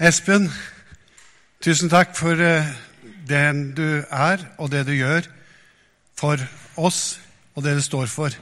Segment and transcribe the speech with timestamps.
[0.00, 0.46] Espen,
[1.60, 2.68] tusen takk for eh,
[3.28, 5.26] den du er, og det du gjør
[6.16, 6.40] for
[6.80, 7.18] oss,
[7.52, 8.32] og det du står for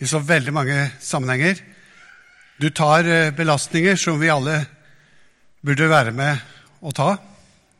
[0.00, 1.60] i så veldig mange sammenhenger.
[2.56, 4.62] Du tar eh, belastninger som vi alle
[5.60, 6.40] burde være med
[6.80, 7.10] å ta.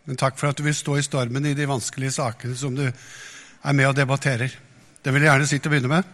[0.04, 2.84] Men takk for at du vil stå i stormen i de vanskelige sakene som du
[2.84, 4.52] er med og debatterer.
[5.00, 6.12] Det vil jeg gjerne si til å begynne med.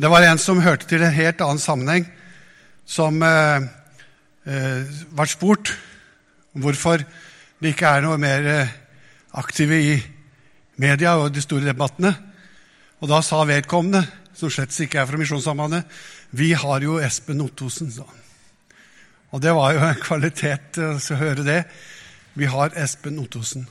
[0.00, 2.08] Det var en som hørte til en helt annen sammenheng,
[2.88, 3.20] som
[4.46, 5.72] eh, eh, ble spurt
[6.52, 7.02] hvorfor
[7.62, 8.72] det ikke er noe mer eh,
[9.38, 9.94] aktive i
[10.82, 12.12] media og de store debattene.
[13.02, 14.02] Og da sa vedkommende,
[14.34, 15.86] som slett ikke er fra Misjonssambandet,
[16.32, 18.06] vi har jo Espen Ottosen, sa.
[19.32, 21.60] Og det var jo en kvalitet å høre det.
[22.36, 23.66] Vi har Espen Ottosen.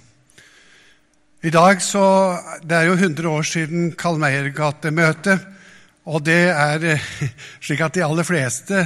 [1.41, 5.39] I dag så, Det er jo 100 år siden Karl Meyer-gatemøtet.
[6.05, 7.07] Og det er eh,
[7.65, 8.85] slik at de aller fleste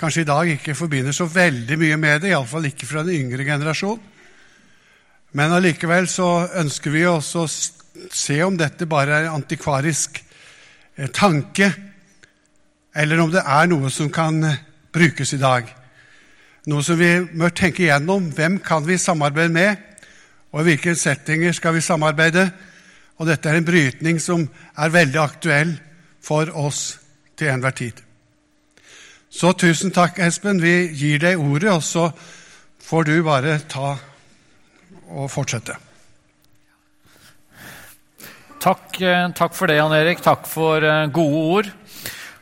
[0.00, 3.44] kanskje i dag ikke forbinder så veldig mye med det, iallfall ikke fra den yngre
[3.44, 4.00] generasjon.
[5.36, 6.30] Men allikevel så
[6.62, 7.50] ønsker vi også å
[8.14, 10.22] se om dette bare er antikvarisk
[10.96, 11.70] eh, tanke,
[12.96, 14.58] eller om det er noe som kan eh,
[14.94, 15.68] brukes i dag.
[16.70, 18.32] Noe som vi må tenke igjennom.
[18.36, 19.86] Hvem kan vi samarbeide med,
[20.50, 22.48] og i hvilke settinger skal vi samarbeide?
[23.20, 25.74] Og dette er en brytning som er veldig aktuell
[26.24, 26.94] for oss
[27.36, 28.09] til enhver tid.
[29.30, 30.58] Så tusen takk, Espen.
[30.58, 32.08] Vi gir deg ordet, og så
[32.82, 33.92] får du bare ta
[35.10, 35.76] og fortsette.
[38.60, 40.18] Takk, eh, takk for det, Jan Erik.
[40.20, 41.70] Takk for eh, gode ord.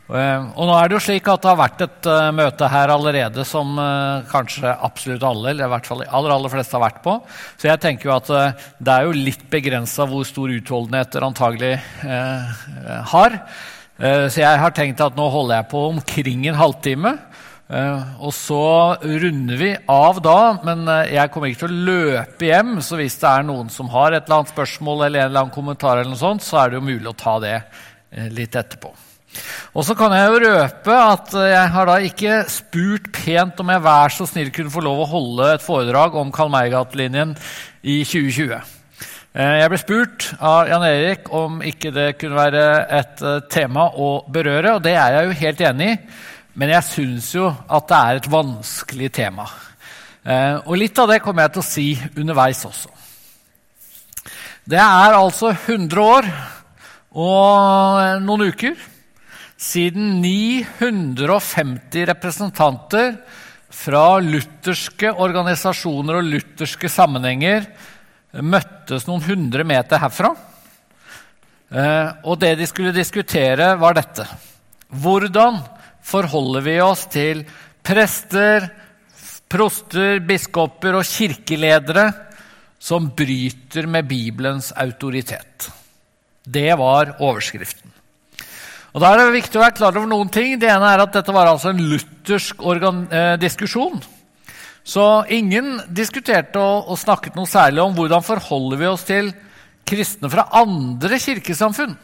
[0.09, 3.45] Eh, og nå er det jo slik at det har vært et møte her allerede
[3.45, 3.77] som
[4.33, 7.21] kanskje absolutt alle, eller i hvert fall aller, aller fleste har vært på.
[7.61, 8.33] Så jeg tenker jo at
[8.81, 11.75] det er jo litt begrensa hvor stor utholdenhet dere antagelig
[13.13, 13.43] har.
[13.99, 17.17] Eh, så jeg har tenkt at nå holder jeg på omkring en halvtime.
[17.69, 18.61] Eh, og så
[19.03, 22.77] runder vi av da, men eh, jeg kommer ikke til å løpe hjem.
[22.85, 25.55] Så hvis det er noen som har et eller annet spørsmål eller en eller annen
[25.55, 27.59] kommentar, eller noe sånt, så er det jo mulig å ta det
[28.33, 28.95] litt etterpå.
[29.77, 33.85] Og så kan jeg jo røpe at jeg har da ikke spurt pent om jeg
[33.85, 38.78] vær så snill kunne få lov å holde et foredrag om Karl i 2020.
[39.39, 42.63] Eh, jeg ble spurt av Jan Erik om ikke det kunne være
[42.97, 45.99] et eh, tema å berøre, og det er jeg jo helt enig i,
[46.59, 49.45] men jeg syns jo at det er et vanskelig tema.
[50.27, 51.85] Eh, og litt av det kommer jeg til å si
[52.19, 52.91] underveis også.
[54.67, 56.27] Det er altså 100 år
[57.15, 58.75] og noen uker
[59.55, 63.15] siden 950 representanter
[63.71, 67.71] fra lutherske organisasjoner og lutherske sammenhenger
[68.33, 70.35] møttes noen hundre meter herfra.
[71.69, 74.25] Eh, og det de skulle diskutere, var dette.
[74.89, 75.61] Hvordan
[76.05, 77.43] forholder vi oss til
[77.85, 78.69] prester,
[79.49, 82.09] proster, biskoper og kirkeledere
[82.79, 85.69] som bryter med Bibelens autoritet?
[86.49, 87.93] Det var overskriften.
[88.97, 90.57] Og Da er det viktig å være klar over noen ting.
[90.59, 94.01] Det ene er at Dette var altså en luthersk eh, diskusjon.
[94.89, 99.33] Så ingen diskuterte og, og, snakket noe særlig om hvordan forholder vi oss til
[99.89, 101.97] kristne fra andre kirkesamfunn.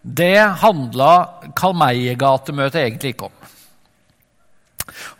[0.00, 1.12] Det handla
[1.58, 3.36] Kalmeiergatemøtet egentlig ikke om.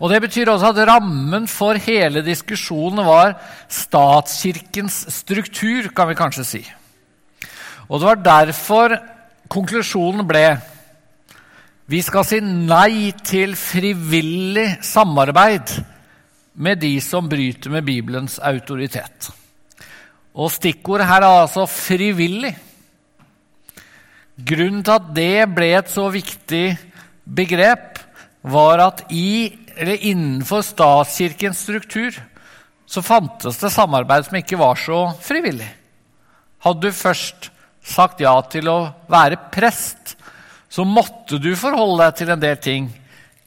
[0.00, 3.36] Og Det betyr også at rammen for hele diskusjonen var
[3.70, 6.62] statskirkens struktur, kan vi kanskje si.
[7.86, 8.96] Og det var derfor
[9.50, 10.44] konklusjonen ble
[11.90, 15.72] vi skal si nei til frivillig samarbeid
[16.60, 19.30] med de som bryter med Bibelens autoritet.
[20.36, 22.56] Og stikkordet her er altså 'frivillig'.
[24.40, 26.78] Grunnen til at det ble et så viktig
[27.24, 27.98] begrep,
[28.42, 32.16] var at i, innenfor statskirkens struktur
[32.88, 35.68] så fantes det samarbeid som ikke var så frivillig.
[36.64, 37.50] Hadde du først
[37.84, 40.16] sagt ja til å være prest,
[40.68, 42.88] så måtte du forholde deg til en del ting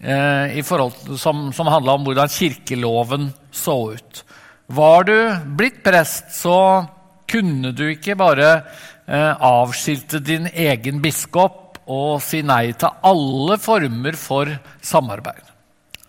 [0.04, 4.24] eh, forhold, som, som handla om hvordan kirkeloven så ut.
[4.68, 5.18] Var du
[5.58, 6.86] blitt prest, så
[7.30, 8.50] kunne du ikke bare
[9.08, 14.52] eh, avskilte din egen biskop og si nei til alle former for
[14.84, 15.44] samarbeid.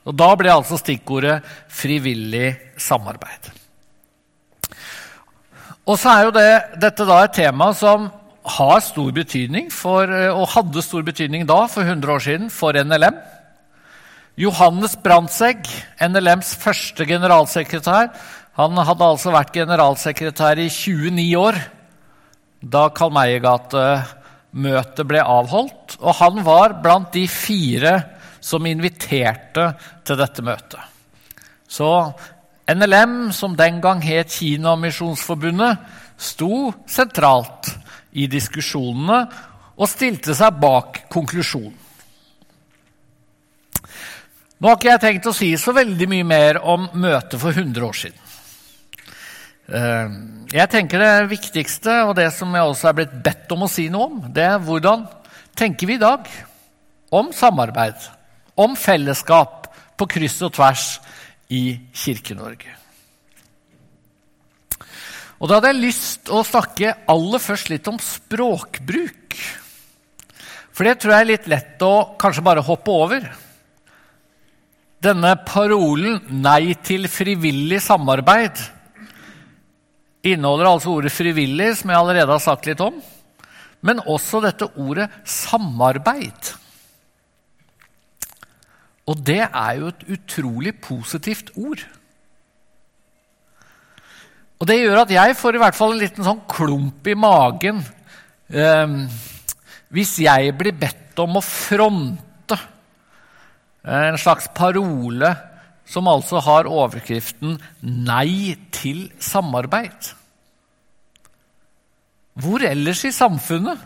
[0.04, 3.50] Og Da ble altså stikkordet 'frivillig samarbeid'.
[5.86, 8.10] Og så er jo det, dette da et tema som
[8.44, 12.72] har stor betydning for, eh, og hadde stor betydning da, for 100 år siden, for
[12.72, 13.16] NLM.
[14.34, 15.68] Johannes Brandtzæg,
[16.02, 18.08] NLMs første generalsekretær,
[18.58, 21.58] han hadde altså vært generalsekretær i 29 år
[22.64, 25.96] da Karl Meiergate-møtet ble avholdt.
[26.00, 27.94] Og han var blant de fire
[28.42, 29.68] som inviterte
[30.06, 30.82] til dette møtet.
[31.66, 31.90] Så
[32.70, 35.78] NLM, som den gang het Kina og Misjonsforbundet,
[36.18, 37.70] sto sentralt
[38.18, 39.22] i diskusjonene
[39.74, 41.83] og stilte seg bak konklusjonen.
[44.60, 47.86] Nå har ikke jeg tenkt å si så veldig mye mer om møtet for 100
[47.88, 48.20] år siden.
[49.64, 50.14] Eh,
[50.54, 53.88] jeg tenker Det viktigste, og det som jeg også er blitt bedt om å si
[53.88, 55.06] noe om, det er hvordan
[55.56, 56.28] tenker vi i dag
[57.14, 57.98] om samarbeid,
[58.56, 59.68] om fellesskap
[59.98, 60.86] på kryss og tvers
[61.50, 62.70] i Kirke-Norge.
[65.40, 69.34] Og Da hadde jeg lyst å snakke aller først litt om språkbruk.
[70.74, 73.26] For det tror jeg er litt lett å kanskje bare hoppe over.
[75.04, 78.62] Denne parolen 'Nei til frivillig samarbeid'
[80.24, 82.94] inneholder altså ordet 'frivillig', som jeg allerede har sagt litt om,
[83.82, 86.54] men også dette ordet 'samarbeid'.
[89.06, 91.84] Og det er jo et utrolig positivt ord.
[94.58, 97.84] Og det gjør at jeg får i hvert fall en liten sånn klump i magen
[98.48, 98.94] eh,
[99.92, 102.33] hvis jeg blir bedt om å fronte
[103.84, 105.34] en slags parole
[105.84, 110.14] som altså har overskriften 'Nei til samarbeid'.
[112.34, 113.78] Hvor ellers i samfunnet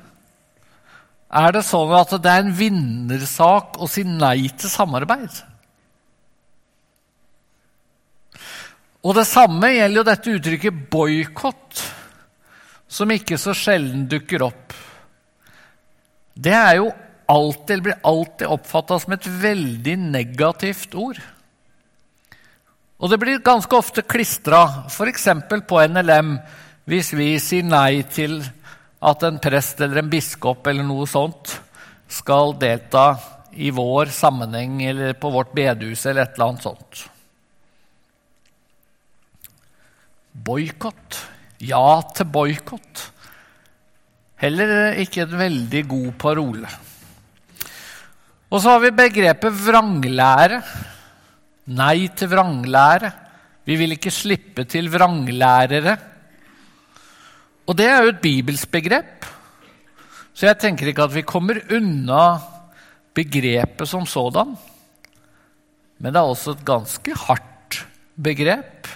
[1.29, 5.43] er det sånn at det er en vinnersak å si nei til samarbeid?
[9.05, 11.83] Og det samme gjelder jo dette uttrykket boikott,
[12.89, 14.73] som ikke så sjelden dukker opp.
[16.33, 16.89] Det er jo
[17.29, 21.21] alltid, blir alltid oppfatta som et veldig negativt ord.
[22.99, 25.29] Og det blir ganske ofte klistra, f.eks.
[25.69, 26.39] på NLM,
[26.89, 28.41] hvis vi sier nei til
[28.99, 31.53] at en prest eller en biskop eller noe sånt
[32.11, 33.13] skal delta
[33.55, 37.05] i vår sammenheng eller på vårt bedehus eller et eller annet sånt.
[40.33, 41.23] Boikott.
[41.59, 43.07] Ja til boikott.
[44.39, 46.77] Heller ikke en veldig god parole.
[48.49, 50.62] Og så har vi begrepet vranglære.
[51.77, 53.11] Nei til vranglære.
[53.69, 55.99] Vi vil ikke slippe til vranglærere.
[57.69, 59.27] Og det er jo et bibelsk begrep.
[60.33, 62.39] Så jeg tenker ikke at vi kommer unna
[63.12, 64.56] begrepet som sådan.
[66.00, 67.83] Men det er også et ganske hardt
[68.17, 68.89] begrep.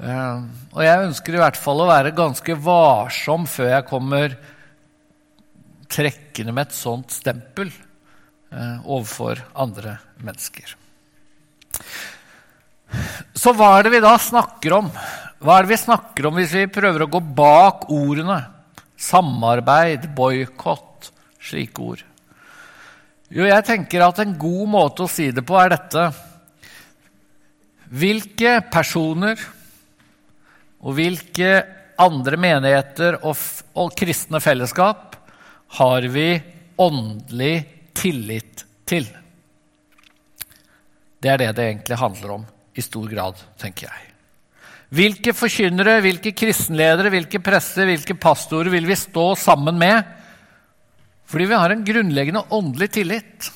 [0.00, 0.40] Eh,
[0.72, 4.38] og jeg ønsker i hvert fall å være ganske varsom før jeg kommer
[5.92, 7.68] trekkende med et sånt stempel
[8.50, 10.74] overfor andre mennesker.
[13.36, 14.88] Så hva er det vi da snakker om?
[15.40, 18.40] Hva er det vi snakker om hvis vi prøver å gå bak ordene?
[19.00, 21.08] Samarbeid, boikott,
[21.40, 22.02] slike ord.
[23.30, 26.08] Jo, jeg tenker at en god måte å si det på er dette.
[27.90, 29.38] Hvilke personer
[30.80, 31.60] og hvilke
[32.00, 33.38] andre menigheter og,
[33.78, 35.16] og kristne fellesskap
[35.78, 36.32] har vi
[36.80, 37.54] åndelig
[38.00, 39.08] tillit til?
[41.20, 44.06] Det er det det egentlig handler om i stor grad, tenker jeg.
[44.90, 50.00] Hvilke forkynnere, hvilke kristenledere, hvilke prester, hvilke pastorer vil vi stå sammen med?
[51.30, 53.50] Fordi vi har en grunnleggende åndelig tillit.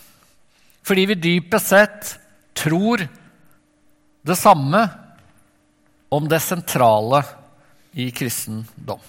[0.85, 2.13] Fordi vi dypest sett
[2.55, 3.03] tror
[4.25, 4.85] det samme
[6.15, 7.25] om det sentrale
[7.99, 9.01] i kristendom.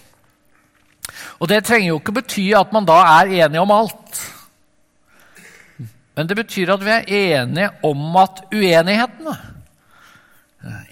[1.40, 4.22] Og Det trenger jo ikke bety at man da er enig om alt.
[6.16, 9.36] Men det betyr at vi er enige om at uenighetene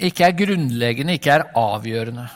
[0.05, 2.27] ikke er grunnleggende, ikke er avgjørende.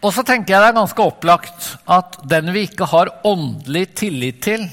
[0.00, 4.40] Og så tenker jeg det er ganske opplagt at den vi ikke har åndelig tillit
[4.44, 4.68] til,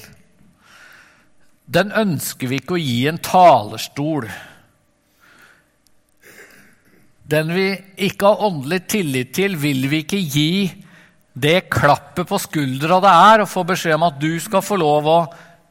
[1.68, 4.28] den ønsker vi ikke å gi en talerstol.
[7.28, 7.66] Den vi
[8.08, 10.52] ikke har åndelig tillit til, vil vi ikke gi
[11.40, 15.08] det klappet på skuldra det er å få beskjed om at du skal få lov
[15.08, 15.18] å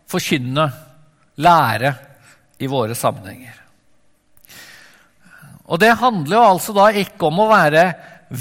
[0.08, 0.68] forkynne,
[1.44, 1.94] lære,
[2.58, 3.54] i våre sammenhenger.
[5.68, 7.84] Og det handler jo altså da ikke om å være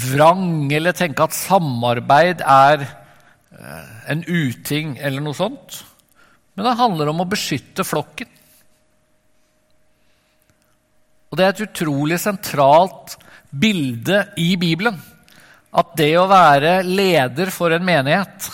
[0.07, 5.81] vrang eller tenke at samarbeid er eh, en uting eller noe sånt.
[6.55, 8.31] Men det handler om å beskytte flokken.
[11.27, 13.17] Og det er et utrolig sentralt
[13.51, 14.97] bilde i Bibelen
[15.77, 18.47] at det å være leder for en menighet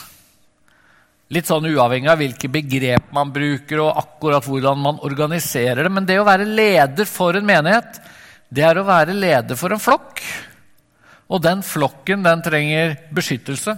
[1.33, 5.89] Litt sånn uavhengig av hvilke begrep man bruker, og akkurat hvordan man organiserer det.
[5.89, 7.97] Men det å være leder for en menighet,
[8.53, 10.21] det er å være leder for en flokk.
[11.33, 13.73] Og den flokken, den trenger beskyttelse.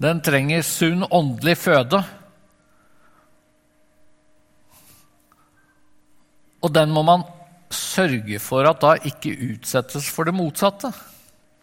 [0.00, 2.00] Den trenger sunn åndelig føde.
[6.64, 7.26] Og den må man
[7.70, 10.94] sørge for at da ikke utsettes for det motsatte.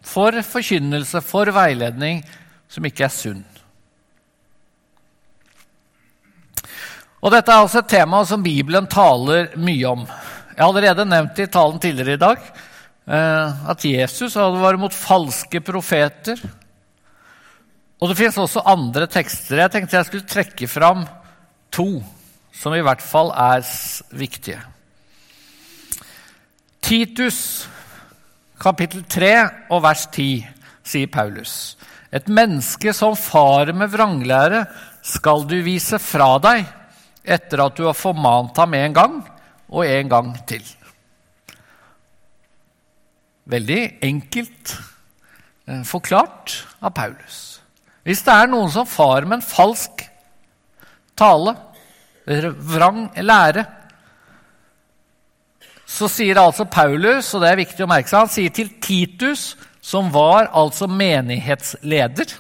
[0.08, 2.24] For forkynnelse, for veiledning
[2.72, 3.44] som ikke er sunn.
[7.18, 10.06] Og Dette er altså et tema som Bibelen taler mye om.
[10.54, 15.62] Jeg har allerede nevnt i talen tidligere i dag eh, at Jesus advarer mot falske
[15.66, 16.40] profeter.
[17.98, 19.64] Og det fins også andre tekster.
[19.64, 21.08] Jeg tenkte jeg skulle trekke fram
[21.74, 21.90] to
[22.58, 23.66] som i hvert fall er
[24.18, 24.62] viktige.
[26.82, 27.68] Titus,
[28.62, 29.34] kapittel 3
[29.74, 30.42] og vers 10,
[30.88, 31.76] sier Paulus.
[32.12, 34.66] Et menneske som farer med vranglære,
[35.08, 36.66] skal du vise fra deg
[37.28, 39.16] etter at du har formant ham en gang
[39.68, 40.64] og en gang til.
[43.48, 44.74] Veldig enkelt
[45.68, 47.62] eh, forklart av Paulus.
[48.08, 50.04] Hvis det er noen som farer med en falsk
[51.18, 51.56] tale,
[52.28, 53.64] vrang lære,
[55.88, 59.54] så sier altså Paulus, og det er viktig å merke seg, han sier til Titus,
[59.80, 62.34] som var altså menighetsleder,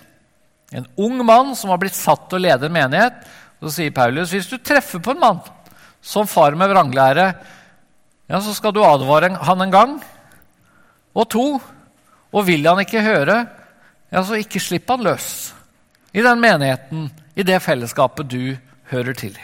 [0.76, 3.22] en ung mann som har blitt satt til å lede en menighet,
[3.64, 5.40] så sier Paulus hvis du treffer på en mann
[6.04, 7.28] som far med vranglære,
[8.28, 9.94] ja, så skal du advare han en gang.
[11.16, 11.46] Og to,
[12.36, 13.38] og vil han ikke høre,
[14.12, 15.30] ja, så ikke slipp han løs
[16.12, 18.58] i den menigheten, i det fellesskapet du
[18.92, 19.36] hører til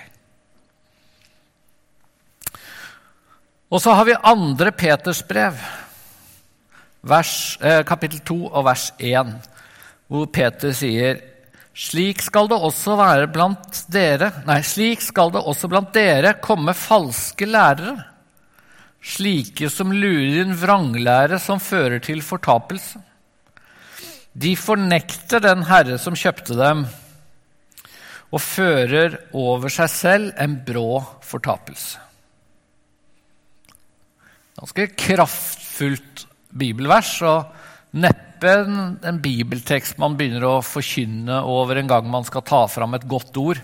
[3.74, 5.58] Og så har vi andre Peters brev,
[7.02, 9.32] vers, eh, kapittel 2 og vers 1,
[10.08, 11.18] hvor Peter sier
[11.74, 16.76] slik skal det også være blant dere Nei, slik skal det også blant dere komme
[16.78, 17.96] falske lærere,
[19.02, 23.02] slike som lurer inn vranglære som fører til fortapelse.
[24.38, 26.86] De fornekter den Herre som kjøpte dem,
[28.30, 32.03] og fører over seg selv en brå fortapelse.
[34.64, 36.22] Ganske kraftfullt
[36.56, 37.50] bibelvers, og
[38.00, 42.96] neppe en, en, bibeltekst man begynner å forkynne over en gang man skal ta fram
[42.96, 43.60] et godt ord,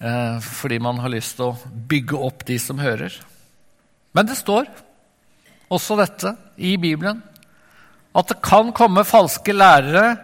[0.00, 3.20] eh, fordi man har lyst til å bygge opp de som hører.
[4.16, 4.72] Men det står
[5.68, 7.20] også dette i Bibelen,
[8.16, 10.14] at det kan komme falske lærere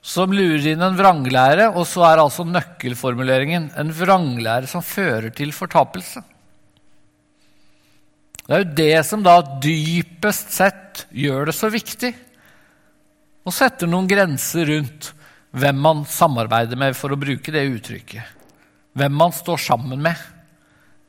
[0.00, 5.52] som lurer inn en vranglære, og så er altså nøkkelformuleringen en vranglære som fører til
[5.52, 6.24] fortapelse.
[8.44, 12.10] Det er jo det som da dypest sett gjør det så viktig
[13.44, 15.10] å sette noen grenser rundt
[15.54, 18.24] hvem man samarbeider med, for å bruke det uttrykket.
[18.98, 20.18] Hvem man står sammen med.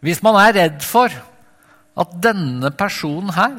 [0.05, 1.11] Hvis man er redd for
[1.95, 3.55] at denne personen her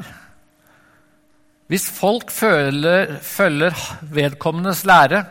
[1.67, 3.75] Hvis folk føler, følger
[4.15, 5.25] vedkommendes lære,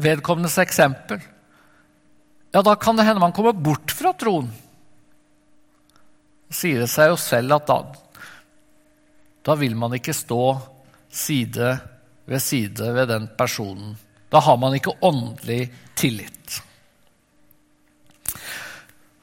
[0.00, 1.20] vedkommendes eksempel,
[2.54, 4.48] ja, da kan det hende man kommer bort fra troen
[6.50, 7.78] sier det seg jo selv at da,
[9.46, 10.42] da vil man ikke stå
[11.10, 11.70] side
[12.30, 13.94] ved side ved den personen.
[14.30, 15.64] Da har man ikke åndelig
[15.98, 16.60] tillit.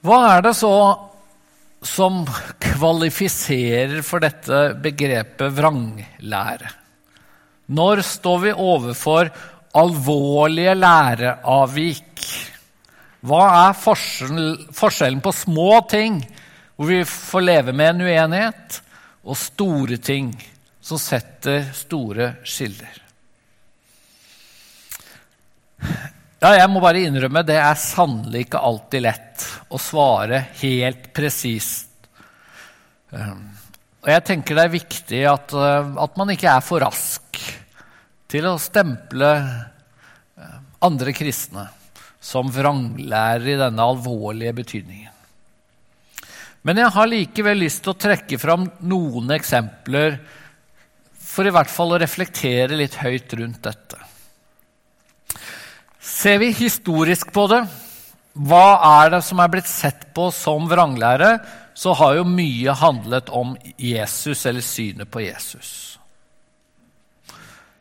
[0.04, 0.74] Hva er det så
[1.88, 2.26] som
[2.64, 6.74] kvalifiserer for dette begrepet vranglære?
[7.68, 9.32] Når står vi overfor
[9.78, 12.28] alvorlige læreavvik?
[13.28, 16.22] Hva er forskjellen på små ting
[16.78, 18.82] hvor vi får leve med en uenighet,
[19.28, 20.30] og store ting
[20.80, 23.02] som setter store skiller.
[26.38, 31.90] Ja, jeg må bare innrømme det er sannelig ikke alltid lett å svare helt presist.
[33.12, 33.42] Ehm,
[34.06, 37.42] og jeg tenker det er viktig at, eh, at man ikke er for rask
[38.30, 41.66] til å stemple eh, andre kristne
[42.22, 45.17] som vranglærere i denne alvorlige betydningen.
[46.68, 50.18] Men jeg har likevel lyst til å trekke fram noen eksempler
[51.16, 54.00] for i hvert fall å reflektere litt høyt rundt dette.
[56.04, 57.62] Ser vi historisk på det,
[58.36, 58.66] hva
[59.04, 61.38] er det som er blitt sett på som vranglære,
[61.78, 65.72] så har jo mye handlet om Jesus eller synet på Jesus.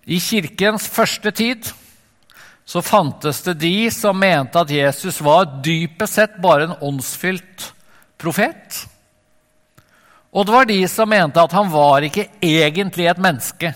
[0.07, 1.73] I kirkens første tid
[2.67, 7.73] så fantes det de som mente at Jesus var dypest sett bare en åndsfylt
[8.21, 8.83] profet.
[10.37, 13.73] Og det var de som mente at han var ikke egentlig et menneske.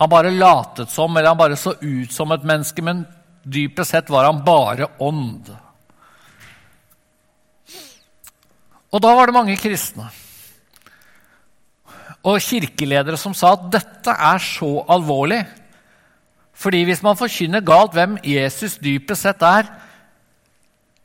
[0.00, 3.04] Han bare latet som, eller han bare så ut som et menneske, men
[3.42, 5.52] dypest sett var han bare ånd.
[8.92, 10.10] Og da var det mange kristne
[12.22, 15.40] og kirkeledere som sa at dette er så alvorlig.
[16.54, 19.66] Fordi hvis man forkynner galt hvem Jesus dypest sett er,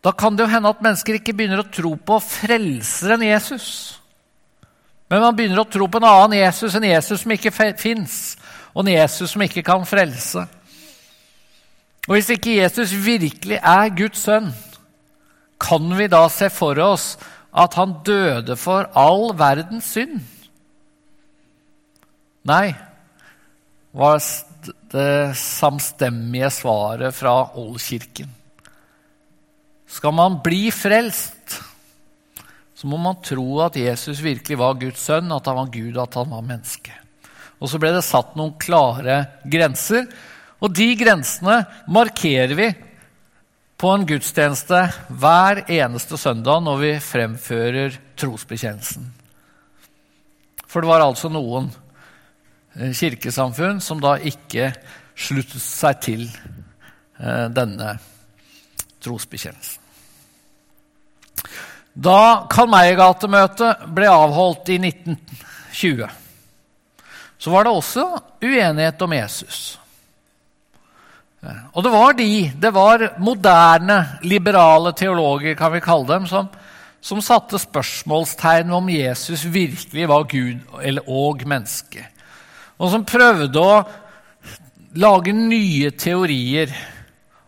[0.08, 3.98] da kan det jo hende at mennesker ikke begynner å tro på frelseren Jesus.
[5.12, 8.38] Men man begynner å tro på en annen Jesus, en Jesus som ikke fins,
[8.72, 10.46] og en Jesus som ikke kan frelse.
[12.08, 14.48] Og Hvis ikke Jesus virkelig er Guds sønn,
[15.60, 17.10] kan vi da se for oss
[17.52, 20.22] at han døde for all verdens synd?
[22.48, 22.72] Nei,
[23.92, 24.24] var
[24.94, 28.37] det samstemmige svaret fra Oldkirken.
[29.88, 31.58] Skal man bli frelst,
[32.78, 36.18] så må man tro at Jesus virkelig var Guds sønn, at han var Gud, at
[36.20, 36.94] han var menneske.
[37.58, 40.06] Og så ble det satt noen klare grenser,
[40.62, 41.62] og de grensene
[41.94, 42.68] markerer vi
[43.78, 44.80] på en gudstjeneste
[45.22, 49.06] hver eneste søndag når vi fremfører trosbekjennelsen.
[50.68, 51.70] For det var altså noen
[52.76, 54.72] eh, kirkesamfunn som da ikke
[55.18, 57.96] sluttet seg til eh, denne
[59.04, 59.84] trosbekjennelsen.
[61.98, 66.06] Da Karl Meyer-gatemøtet ble avholdt i 1920,
[67.38, 68.06] så var det også
[68.44, 69.62] uenighet om Jesus.
[71.74, 76.50] Og det var de, det var moderne, liberale teologer, kan vi kalle dem, som,
[77.02, 82.04] som satte spørsmålstegn om Jesus virkelig var Gud eller, og menneske.
[82.78, 83.82] Og som prøvde å
[84.98, 86.74] lage nye teorier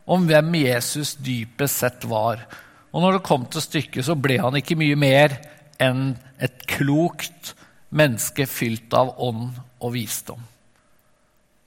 [0.09, 2.41] om hvem Jesus dypest sett var.
[2.89, 5.35] Og når det kom til stykket, så ble han ikke mye mer
[5.79, 7.53] enn et klokt
[7.93, 10.41] menneske fylt av ånd og visdom.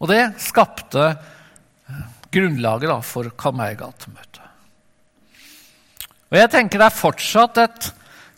[0.03, 1.13] Og det skapte
[2.33, 4.41] grunnlaget for Karmøy-gatemøtet.
[6.33, 7.89] Og jeg tenker det er fortsatt et,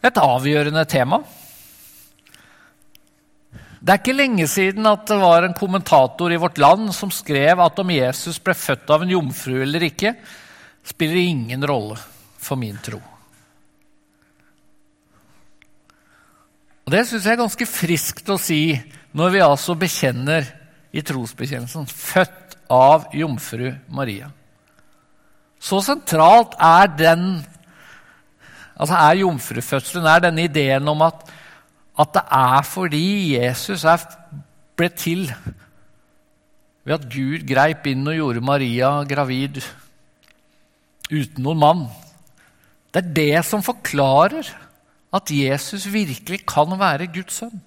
[0.04, 1.20] et avgjørende tema.
[3.84, 7.60] Det er ikke lenge siden at det var en kommentator i Vårt Land som skrev
[7.60, 10.14] at om Jesus ble født av en jomfru eller ikke,
[10.84, 11.98] spiller ingen rolle
[12.40, 13.02] for min tro.
[16.84, 18.62] Og Det syns jeg er ganske friskt å si
[19.16, 20.48] når vi altså bekjenner
[20.94, 24.30] i trosbekjennelsen født av jomfru Maria.
[25.60, 27.26] Så sentralt er den
[28.74, 31.24] altså er jomfrufødselen er denne ideen om at,
[31.94, 34.02] at det er fordi Jesus er,
[34.74, 35.28] ble til
[36.84, 39.62] ved at Gud greip inn og gjorde Maria gravid
[41.10, 41.86] uten noen mann.
[42.92, 44.50] Det er det som forklarer
[45.14, 47.62] at Jesus virkelig kan være Guds sønn.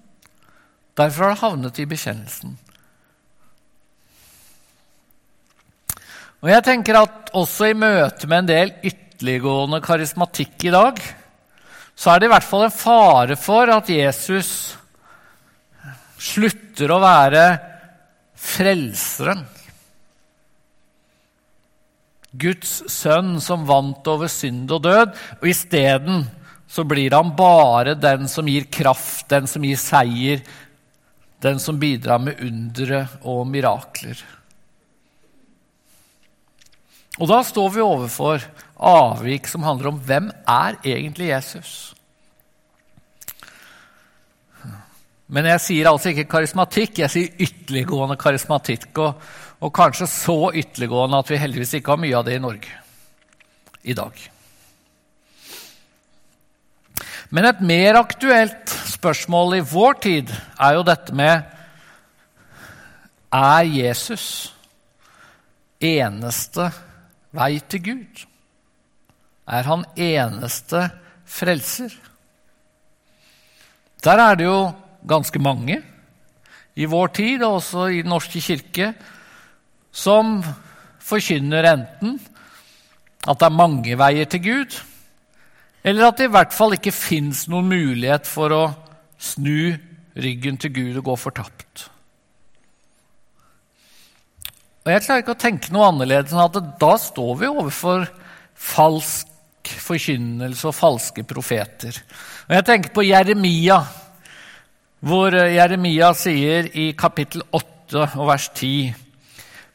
[0.98, 2.56] Derfor har det havnet i bekjennelsen.
[6.38, 11.00] Og jeg tenker at også i møte med en del ytterliggående karismatikk i dag,
[11.98, 14.50] så er det i hvert fall en fare for at Jesus
[16.18, 17.44] slutter å være
[18.38, 19.42] frelseren.
[22.38, 26.26] Guds sønn som vant over synd og død, og isteden
[26.68, 30.42] så blir han bare den som gir kraft, den som gir seier,
[31.42, 34.20] den som bidrar med undre og mirakler.
[37.18, 38.44] Og da står vi overfor
[38.78, 41.72] avvik som handler om hvem er egentlig Jesus?
[45.28, 48.88] Men jeg sier altså ikke karismatikk, jeg sier ytterliggående karismatikk.
[49.04, 49.28] Og,
[49.60, 52.72] og kanskje så ytterliggående at vi heldigvis ikke har mye av det i Norge
[53.88, 54.22] i dag.
[57.28, 61.54] Men et mer aktuelt spørsmål i vår tid er jo dette med
[63.28, 64.24] Er Jesus
[65.84, 66.70] eneste
[67.36, 68.27] vei til Gud?
[69.48, 70.90] Er han eneste
[71.28, 71.92] frelser?
[74.04, 74.58] Der er det jo
[75.08, 75.80] ganske mange
[76.78, 78.92] i vår tid, og også i Den norske kirke,
[79.90, 80.42] som
[81.02, 82.18] forkynner enten
[83.28, 84.76] at det er mange veier til Gud,
[85.84, 88.64] eller at det i hvert fall ikke fins noen mulighet for å
[89.18, 89.74] snu
[90.18, 91.88] ryggen til Gud og gå fortapt.
[94.86, 98.06] Og Jeg klarer ikke å tenke noe annerledes enn at da står vi overfor
[98.58, 99.27] falsk
[99.82, 101.96] forkynnelse og falske profeter.
[102.48, 103.82] Og Jeg tenker på Jeremia,
[105.00, 109.08] hvor eh, Jeremia sier i kapittel 8 og vers 10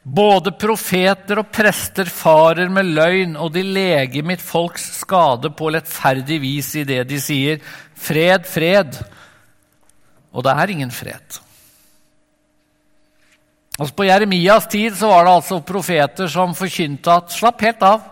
[0.04, 6.40] både profeter og prester farer med løgn, og de leger mitt folks skade på lettferdig
[6.42, 7.62] vis i det de sier,
[7.96, 9.00] fred, fred.
[10.34, 11.40] Og det er ingen fred.
[13.78, 18.10] Altså På Jeremias tid så var det altså profeter som forkynte at 'slapp helt av'.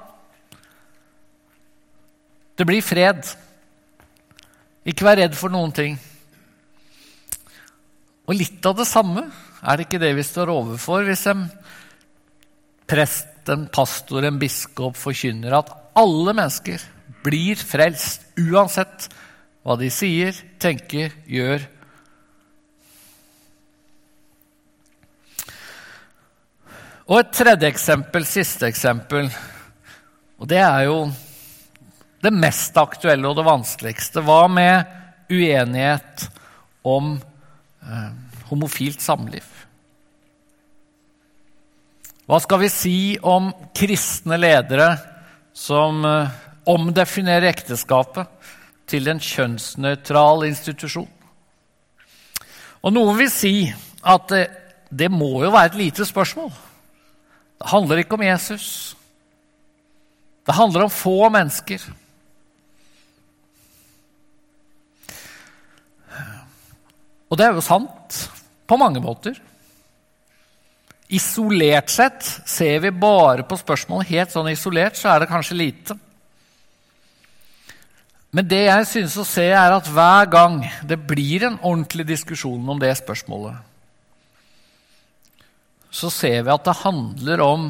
[2.62, 3.26] Det blir fred.
[4.86, 5.96] Ikke vær redd for noen ting.
[8.30, 9.24] Og litt av det samme
[9.66, 11.40] er det ikke det vi står overfor hvis en
[12.86, 16.84] prest, en pastor, en biskop forkynner at alle mennesker
[17.26, 19.08] blir frelst, uansett
[19.66, 21.66] hva de sier, tenker, gjør.
[27.10, 29.34] Og et tredje eksempel, siste eksempel,
[30.38, 30.98] og det er jo
[32.22, 34.22] det mest aktuelle og det vanskeligste.
[34.22, 34.86] Hva med
[35.32, 36.28] uenighet
[36.86, 38.10] om eh,
[38.50, 39.46] homofilt samliv?
[42.30, 44.92] Hva skal vi si om kristne ledere
[45.52, 46.36] som eh,
[46.70, 48.30] omdefinerer ekteskapet
[48.88, 51.10] til en kjønnsnøytral institusjon?
[52.82, 53.56] Og noen vil si
[54.02, 54.44] at det,
[54.90, 56.50] det må jo være et lite spørsmål.
[57.62, 58.68] Det handler ikke om Jesus.
[60.46, 61.82] Det handler om få mennesker.
[67.32, 68.18] Og det er jo sant
[68.68, 69.38] på mange måter.
[71.12, 75.96] Isolert sett, ser vi bare på spørsmålet helt sånn isolert, så er det kanskje lite.
[78.32, 82.68] Men det jeg synes å se, er at hver gang det blir en ordentlig diskusjon
[82.68, 83.56] om det spørsmålet,
[85.92, 87.66] så ser vi at det handler om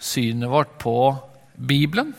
[0.00, 0.96] synet vårt på
[1.56, 2.14] Bibelen.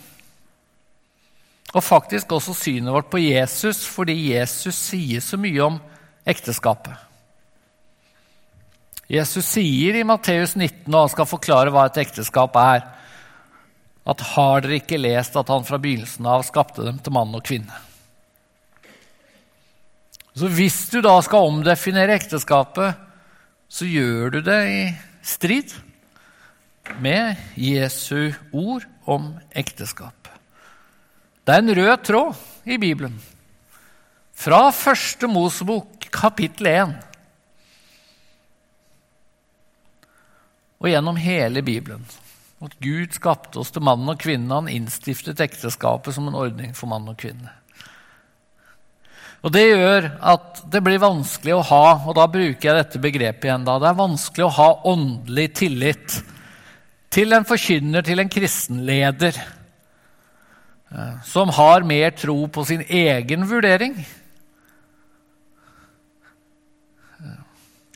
[1.73, 5.81] Og faktisk også synet vårt på Jesus, fordi Jesus sier så mye om
[6.27, 6.93] ekteskapet.
[9.11, 12.85] Jesus sier i Matteus 19, og han skal forklare hva et ekteskap er,
[14.07, 17.43] at har dere ikke lest at han fra begynnelsen av skapte dem til mann og
[17.45, 17.75] kvinne?
[20.31, 22.95] Så hvis du da skal omdefinere ekteskapet,
[23.71, 24.81] så gjør du det i
[25.27, 25.75] strid
[27.03, 30.31] med Jesu ord om ekteskap.
[31.43, 33.19] Det er en rød tråd i Bibelen.
[34.41, 36.93] Fra første Mosebok, kapittel 1,
[40.81, 42.07] og gjennom hele Bibelen.
[42.65, 44.49] At Gud skapte oss til mann og kvinne.
[44.55, 47.53] Han innstiftet ekteskapet som en ordning for mann og kvinne.
[49.45, 53.45] Og Det gjør at det blir vanskelig å ha og da bruker jeg dette begrepet
[53.45, 56.17] igjen da, det er vanskelig å ha åndelig tillit
[57.13, 59.37] til en forkynner, til en kristenleder,
[60.93, 63.97] eh, som har mer tro på sin egen vurdering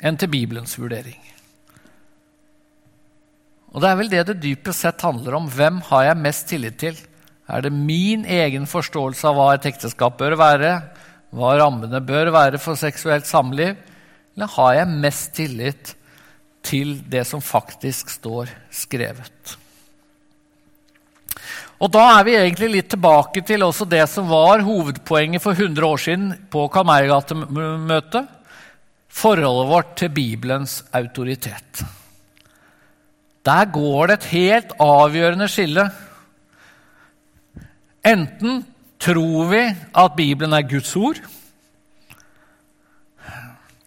[0.03, 1.19] enn til Bibelens vurdering.
[3.75, 5.49] Og det er vel det det dypest sett handler om.
[5.51, 6.95] Hvem har jeg mest tillit til?
[7.51, 10.71] Er det min egen forståelse av hva et ekteskap bør være,
[11.35, 13.75] hva rammene bør være for seksuelt samliv,
[14.35, 15.93] eller har jeg mest tillit
[16.65, 19.57] til det som faktisk står skrevet?
[21.75, 25.85] Og Da er vi egentlig litt tilbake til også det som var hovedpoenget for 100
[25.85, 26.87] år siden på Karl
[29.15, 31.85] forholdet vårt til Bibelens autoritet.
[33.45, 35.85] Der går det et helt avgjørende skille.
[38.05, 38.63] Enten
[38.99, 41.21] tror vi at Bibelen er Guds ord,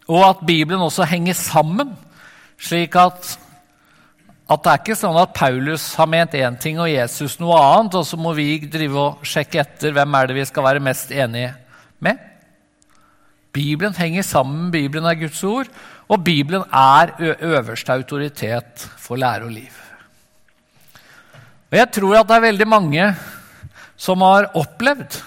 [0.08, 1.90] og at Bibelen også henger sammen,
[2.58, 3.34] slik at,
[4.48, 7.98] at det er ikke sånn at Paulus har ment én ting og Jesus noe annet,
[7.98, 11.12] og så må vi drive og sjekke etter hvem er det vi skal være mest
[11.12, 11.52] enige
[12.00, 12.27] med.
[13.58, 15.70] Bibelen henger sammen, Bibelen er Guds ord,
[16.08, 19.74] og Bibelen er øverste autoritet for lære og liv.
[21.68, 23.08] Og Jeg tror at det er veldig mange
[23.98, 25.18] som har opplevd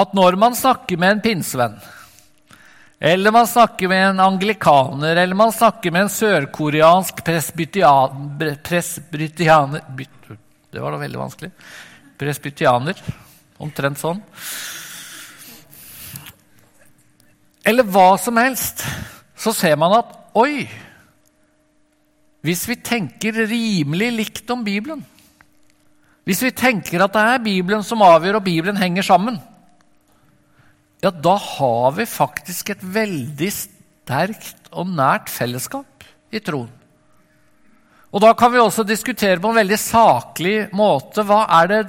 [0.00, 1.74] at når man snakker med en pinsevenn,
[3.00, 9.80] eller man snakker med en anglikaner, eller man snakker med en sørkoreansk presbytianer
[10.70, 11.50] Det var da veldig vanskelig.
[12.20, 12.94] Presbytianer.
[13.60, 14.22] Omtrent sånn
[17.66, 18.84] eller hva som helst,
[19.36, 20.68] så ser man at oi
[22.40, 25.02] Hvis vi tenker rimelig likt om Bibelen,
[26.24, 29.36] hvis vi tenker at det er Bibelen som avgjør, og Bibelen henger sammen,
[31.04, 36.70] ja, da har vi faktisk et veldig sterkt og nært fellesskap i troen.
[38.10, 41.82] Og da kan vi også diskutere på en veldig saklig måte hva er det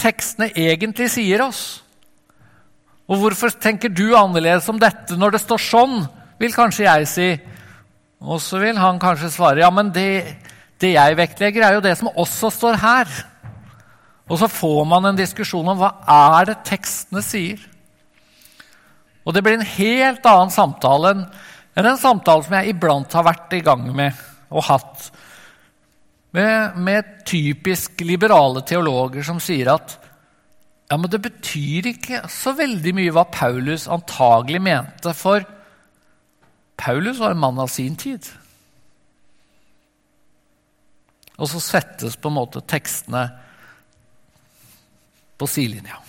[0.00, 1.82] tekstene egentlig sier oss.
[3.08, 5.96] Og hvorfor tenker du annerledes om dette når det står sånn,
[6.38, 7.28] vil kanskje jeg si.
[8.20, 10.36] Og så vil han kanskje svare ja, men det,
[10.80, 13.18] det jeg vektlegger, er jo det som også står her.
[14.28, 17.62] Og så får man en diskusjon om hva er det tekstene sier.
[19.24, 21.24] Og det blir en helt annen samtale enn,
[21.78, 24.16] en samtale som jeg iblant har vært i gang med
[24.48, 25.10] og hatt
[26.34, 29.94] med, med typisk liberale teologer som sier at
[30.88, 35.44] ja, men det betyr ikke så veldig mye hva Paulus antagelig mente, for
[36.80, 38.24] Paulus var en mann av sin tid.
[41.38, 43.28] Og så settes på en måte tekstene
[45.38, 46.00] på sidelinja.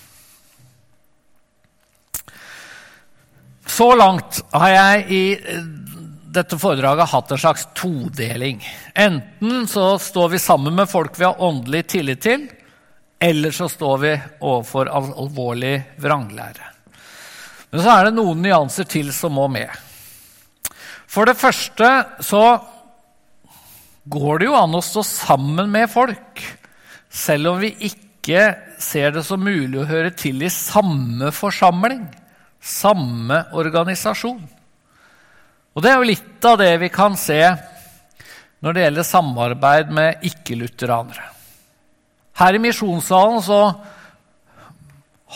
[3.69, 5.67] Så langt har jeg i eh,
[6.33, 8.63] dette foredraget hatt en slags todeling.
[8.97, 12.47] Enten så står vi sammen med folk vi har åndelig tillit til,
[13.19, 16.67] eller så står vi overfor alvorlig vranglære.
[17.69, 19.69] Men så er det noen nyanser til som må med.
[21.09, 21.89] For det første
[22.25, 22.43] så
[24.09, 26.41] går det jo an å stå sammen med folk,
[27.09, 28.45] selv om vi ikke
[28.81, 32.05] ser det som mulig å høre til i samme forsamling,
[32.61, 34.41] samme organisasjon.
[35.75, 37.41] Og Det er jo litt av det vi kan se
[38.59, 41.38] når det gjelder samarbeid med ikke-lutheranere.
[42.39, 43.61] Her i misjonssalen så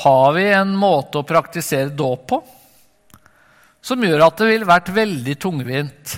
[0.04, 2.40] har vi en måte å praktisere dåp på
[3.84, 6.14] som gjør at det ville vært veldig tungvint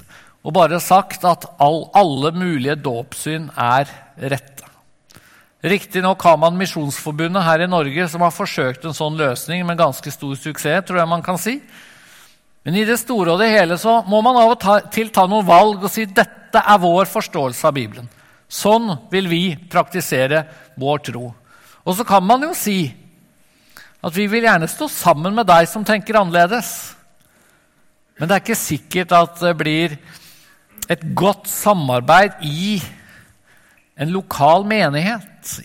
[0.46, 3.90] og bare sagt at all, alle mulige dåpssyn er
[4.22, 4.68] rette.
[5.66, 10.12] Riktignok har man Misjonsforbundet her i Norge som har forsøkt en sånn løsning med ganske
[10.14, 11.56] stor suksess, tror jeg man kan si.
[12.66, 15.48] Men i det store og det hele så må man av og til ta noen
[15.48, 18.06] valg og si dette er vår forståelse av Bibelen.
[18.52, 20.44] Sånn vil vi praktisere
[20.80, 21.30] vår tro.
[21.86, 22.90] Og så kan man jo si
[24.06, 26.96] at vi vil gjerne stå sammen med deg som tenker annerledes.
[28.20, 29.96] Men det er ikke sikkert at det blir
[30.92, 32.78] et godt samarbeid i
[33.98, 35.56] en lokal menighet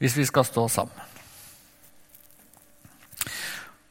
[0.00, 1.02] hvis vi skal stå sammen.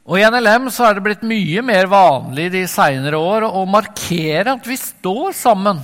[0.06, 4.54] Og I NLM så er det blitt mye mer vanlig de seinere år å markere
[4.54, 5.80] at vi står sammen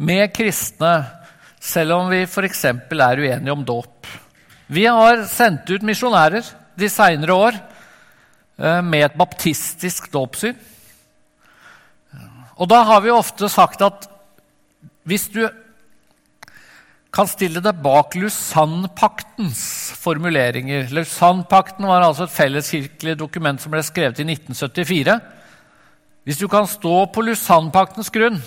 [0.00, 0.94] med kristne,
[1.60, 2.64] selv om vi f.eks.
[2.64, 4.08] er uenige om dåp.
[4.70, 6.46] Vi har sendt ut misjonærer
[6.78, 10.56] de seinere år eh, med et baptistisk dåpssyn.
[12.60, 14.06] Og da har vi ofte sagt at
[15.08, 15.42] hvis du
[17.10, 19.62] kan stille deg bak Lausanne-paktens
[19.98, 25.18] formuleringer Lausanne-pakten var altså et felleskirkelig dokument som ble skrevet i 1974.
[26.28, 28.38] Hvis du kan stå på Lausanne-paktens grunn,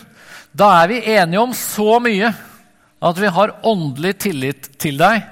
[0.56, 2.32] da er vi enige om så mye
[3.04, 5.26] at vi har åndelig tillit til deg,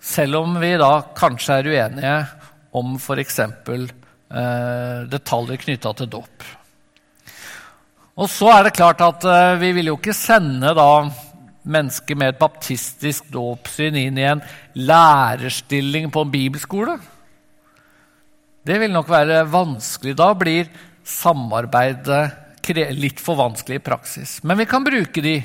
[0.00, 2.14] selv om vi da kanskje er uenige
[2.78, 3.40] om f.eks.
[3.40, 6.46] Eh, detaljer knytta til dåp.
[8.20, 11.06] Og så er det klart at uh, vi vil jo ikke sende da
[11.70, 14.42] mennesker med et baptistisk dåpssyn inn i en
[14.76, 16.98] lærerstilling på en bibelskole.
[18.66, 20.14] Det vil nok være vanskelig.
[20.18, 20.68] Da blir
[21.06, 22.22] samarbeidet
[22.94, 24.36] litt for vanskelig i praksis.
[24.46, 25.38] Men vi kan bruke de,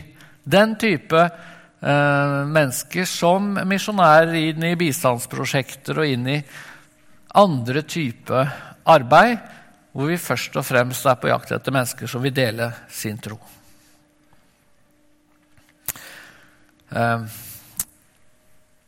[0.45, 6.39] den type uh, mennesker som misjonærer inn i bistandsprosjekter og inn i
[7.35, 8.53] andre typer
[8.85, 9.51] arbeid
[9.95, 13.37] hvor vi først og fremst er på jakt etter mennesker som vil dele sin tro.
[16.91, 17.23] Ehm,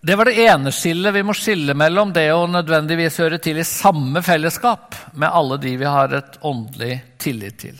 [0.02, 3.68] det var det ene skillet vi må skille mellom det å nødvendigvis høre til i
[3.68, 7.80] samme fellesskap med alle de vi har et åndelig tillit til.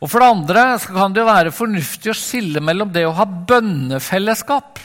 [0.00, 3.26] Og For det andre kan det jo være fornuftig å skille mellom det å ha
[3.28, 4.78] bønnefellesskap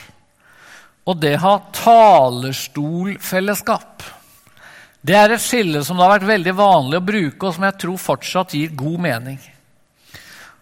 [1.06, 4.02] og det å ha talerstolfellesskap.
[5.06, 7.78] Det er et skille som det har vært veldig vanlig å bruke, og som jeg
[7.78, 9.38] tror fortsatt gir god mening.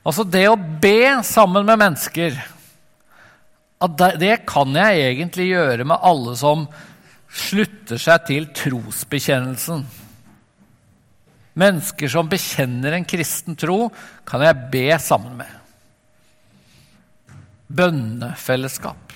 [0.05, 2.37] Altså det å be sammen med mennesker
[4.21, 6.69] Det kan jeg egentlig gjøre med alle som
[7.35, 9.85] slutter seg til trosbekjennelsen.
[11.55, 13.89] Mennesker som bekjenner en kristen tro,
[14.27, 15.51] kan jeg be sammen med.
[17.75, 19.15] Bønnefellesskap.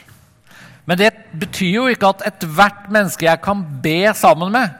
[0.88, 4.70] Men det betyr jo ikke at ethvert menneske jeg kan be sammen med,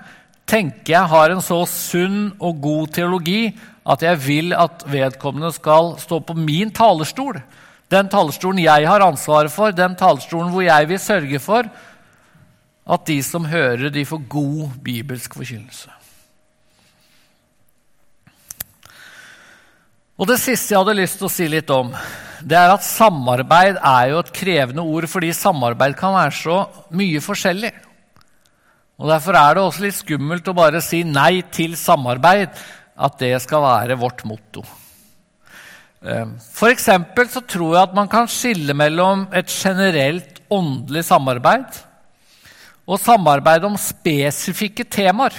[0.49, 3.51] tenker jeg har en så sunn og god teologi
[3.88, 7.40] at jeg vil at vedkommende skal stå på min talerstol.
[7.92, 11.68] Den talerstolen jeg har ansvaret for, den talerstolen hvor jeg vil sørge for
[12.88, 15.92] at de som hører, de får god bibelsk forkynnelse.
[20.18, 21.92] Og Det siste jeg hadde lyst til å si litt om,
[22.42, 26.57] det er at samarbeid er jo et krevende ord, fordi samarbeid kan være så
[26.98, 27.70] mye forskjellig.
[28.98, 32.50] Og Derfor er det også litt skummelt å bare si nei til samarbeid,
[32.98, 34.64] at det skal være vårt motto.
[36.02, 41.78] Ehm, for så tror jeg at man kan skille mellom et generelt åndelig samarbeid
[42.88, 45.35] og samarbeid om spesifikke temaer.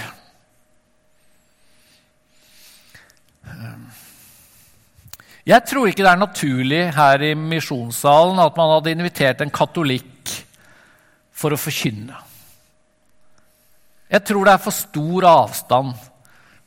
[5.50, 10.34] Jeg tror ikke det er naturlig her i misjonssalen at man hadde invitert en katolikk
[11.34, 12.18] for å forkynne.
[14.10, 15.94] Jeg tror det er for stor avstand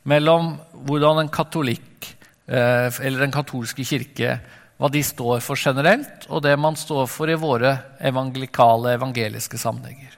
[0.07, 0.53] mellom
[0.87, 2.09] hvordan en katolikk
[2.47, 4.37] eh, eller Den katolske kirke
[4.79, 10.17] hva de står for generelt, og det man står for i våre evangelikale, evangeliske sammenhenger.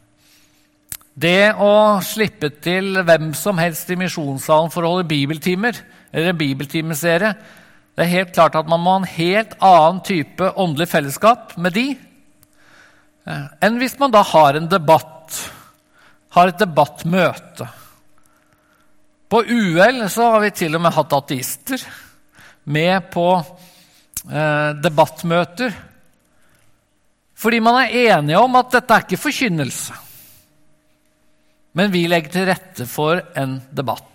[1.19, 5.77] Det å slippe til hvem som helst i misjonssalen for å holde bibeltimer,
[6.13, 7.33] eller en bibeltimeserie,
[7.99, 11.75] det er helt klart at man må ha en helt annen type åndelig fellesskap med
[11.75, 11.89] de
[13.27, 15.18] eh, enn hvis man da har en debatt,
[16.37, 17.69] har et debattmøte.
[19.29, 21.83] På UL så har vi til og med hatt ateister
[22.69, 25.85] med på eh, debattmøter
[27.39, 29.95] fordi man er enige om at dette er ikke forkynnelse.
[31.79, 34.09] Men vi legger til rette for en debatt.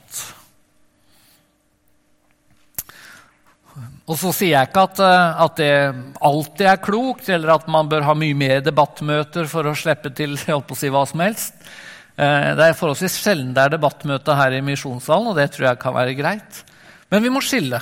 [4.03, 7.87] Og så sier jeg ikke at, eh, at, det alltid er klokt, eller at man
[7.89, 11.55] bør ha mye mer debattmøter for å slippe til å si hva som helst.
[12.13, 15.81] Eh, det er forholdsvis sjelden det er debattmøte her i Misjonssalen, og det tror jeg
[15.81, 16.63] kan være greit.
[17.09, 17.81] Men vi må skille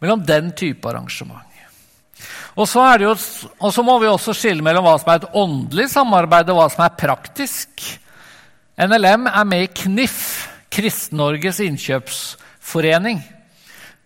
[0.00, 1.42] mellom den type arrangement.
[2.54, 3.10] Og så, jo,
[3.58, 6.68] og så, må vi også skille mellom hva som er et åndelig samarbeid, og hva
[6.70, 7.82] som er praktisk.
[8.78, 10.20] NLM er med i KNIF,
[10.74, 13.18] Kristen-Norges innkjøpsforening.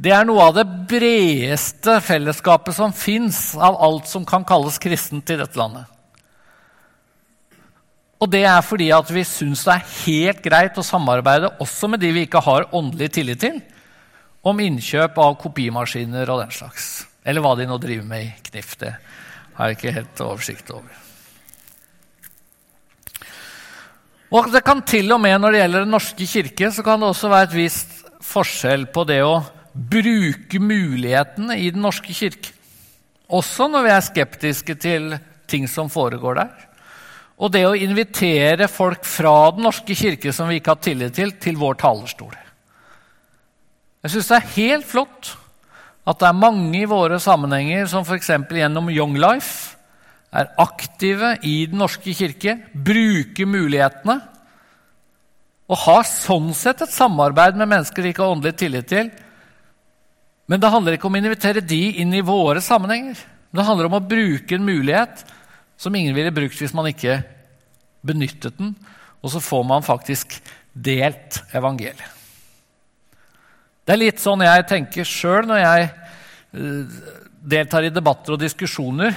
[0.00, 5.28] Det er noe av det bredeste fellesskapet som fins av alt som kan kalles kristent
[5.34, 5.84] i dette landet.
[8.18, 12.02] Og det er fordi at vi syns det er helt greit å samarbeide også med
[12.02, 13.60] de vi ikke har åndelig tillit til,
[14.42, 16.88] om innkjøp av kopimaskiner og den slags.
[17.22, 18.74] Eller hva de nå driver med i KNIF.
[18.80, 18.94] Det
[19.58, 21.04] har jeg ikke helt oversikt over.
[24.28, 27.08] Og det kan til og med Når det gjelder Den norske kirke, så kan det
[27.08, 27.94] også være et visst
[28.28, 29.40] forskjell på det å
[29.72, 32.52] bruke mulighetene i Den norske kirke.
[33.28, 35.16] Også når vi er skeptiske til
[35.48, 36.67] ting som foregår der.
[37.38, 41.32] Og det å invitere folk fra Den norske kirke som vi ikke har tillit til,
[41.38, 42.34] til vår talerstol.
[44.02, 45.34] Jeg syns det er helt flott
[46.08, 48.30] at det er mange i våre sammenhenger som f.eks.
[48.48, 49.76] gjennom Young Life
[50.32, 54.18] er aktive i Den norske kirke, bruker mulighetene
[55.68, 59.10] og har sånn sett et samarbeid med mennesker de ikke har åndelig tillit til.
[60.48, 63.18] Men det handler ikke om å invitere de inn i våre sammenhenger.
[63.52, 65.26] Det handler om å bruke en mulighet
[65.78, 67.20] som ingen ville brukt hvis man ikke
[68.06, 68.74] benyttet den.
[69.22, 70.38] Og så får man faktisk
[70.74, 72.14] delt evangeliet.
[73.86, 76.96] Det er litt sånn jeg tenker sjøl når jeg eh,
[77.40, 79.14] deltar i debatter og diskusjoner.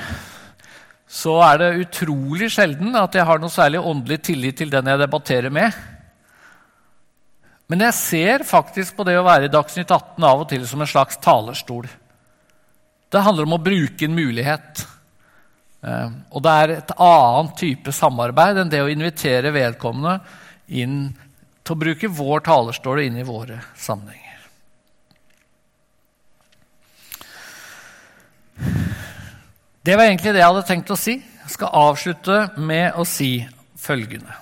[1.11, 5.01] Så er det utrolig sjelden at jeg har noe særlig åndelig tillit til den jeg
[5.01, 5.75] debatterer med.
[7.67, 10.81] Men jeg ser faktisk på det å være i Dagsnytt 18 av og til som
[10.83, 11.89] en slags talerstol.
[13.11, 14.85] Det handler om å bruke en mulighet.
[15.81, 20.19] Eh, og det er et annet type samarbeid enn det å invitere vedkommende
[20.67, 21.07] inn
[21.61, 24.27] til å bruke vår talerstol inn i våre sammenhenger.
[29.81, 31.17] Det var egentlig det jeg hadde tenkt å si.
[31.17, 33.33] Jeg skal avslutte med å si
[33.81, 34.37] følgende.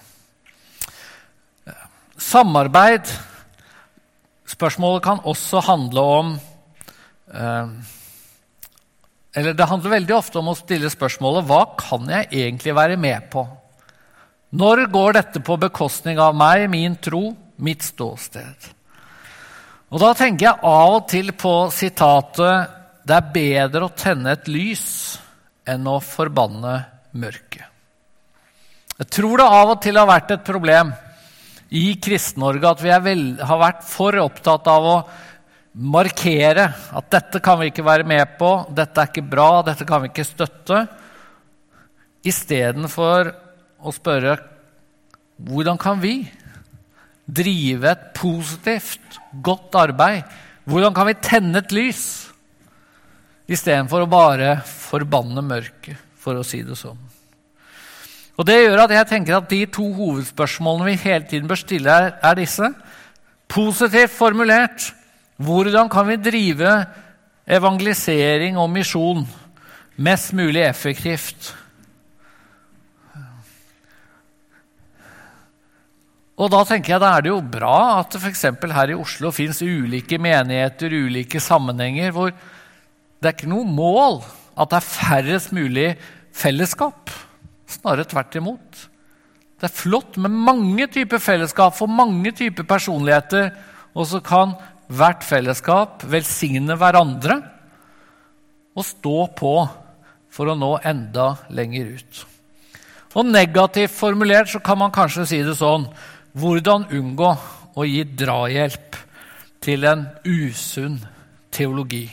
[2.19, 3.07] Samarbeid
[4.49, 6.31] Spørsmålet kan også handle om
[7.31, 7.67] eh,
[9.39, 13.29] Eller det handler veldig ofte om å stille spørsmålet hva kan jeg egentlig være med
[13.31, 13.45] på?
[14.59, 17.29] Når går dette på bekostning av meg, min tro,
[17.63, 18.67] mitt ståsted?
[19.89, 22.75] Og Da tenker jeg av og til på sitatet
[23.05, 25.17] 'Det er bedre å tenne et lys
[25.65, 26.85] enn å forbanne
[27.15, 27.65] mørket'.
[28.99, 30.91] Jeg tror det av og til har vært et problem
[31.71, 34.97] i Kristen-Norge at vi vel, har vært for opptatt av å
[35.79, 40.03] markere at dette kan vi ikke være med på, dette er ikke bra, dette kan
[40.03, 40.83] vi ikke støtte,
[42.27, 43.31] istedenfor
[43.79, 44.35] å spørre
[45.39, 46.17] hvordan kan vi
[47.29, 50.25] drive et positivt, godt arbeid?
[50.67, 52.03] Hvordan kan vi tenne et lys
[53.49, 56.99] istedenfor å bare forbanne mørket, for å si det sånn?
[58.39, 61.91] Og Det gjør at jeg tenker at de to hovedspørsmålene vi hele tiden bør stille,
[61.91, 62.69] er, er disse.
[63.51, 64.91] Positivt formulert
[65.39, 66.73] hvordan kan vi drive
[67.47, 69.23] evangelisering og misjon
[69.95, 71.53] mest mulig effektivt?
[76.39, 78.45] Og da tenker jeg da er det jo bra at det f.eks.
[78.71, 84.21] her i Oslo fins ulike menigheter, ulike sammenhenger, hvor det er ikke noe mål
[84.59, 85.89] at det er færrest mulig
[86.35, 87.11] fellesskap.
[87.67, 88.85] Snarere tvert imot.
[89.59, 93.51] Det er flott med mange typer fellesskap for mange typer personligheter.
[93.91, 94.55] Og så kan
[94.89, 97.37] hvert fellesskap velsigne hverandre
[98.77, 99.53] og stå på
[100.33, 102.23] for å nå enda lenger ut.
[103.17, 105.87] Og Negativt formulert så kan man kanskje si det sånn
[106.37, 107.29] hvordan unngå
[107.79, 108.97] å gi drahjelp
[109.65, 110.99] til en usunn
[111.53, 112.05] teologi?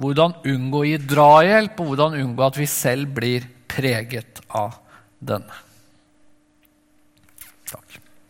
[0.00, 4.80] Hvordan unngå å gi drahjelp, og hvordan unngå at vi selv blir preget av
[5.20, 5.69] denne?